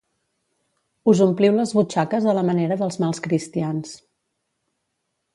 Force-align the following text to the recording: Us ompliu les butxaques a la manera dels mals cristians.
Us 1.11 1.19
ompliu 1.25 1.59
les 1.59 1.73
butxaques 1.79 2.25
a 2.31 2.33
la 2.37 2.43
manera 2.47 2.77
dels 2.79 2.97
mals 3.03 3.21
cristians. 3.27 3.93